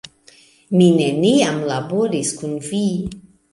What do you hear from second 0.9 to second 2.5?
neniam laboris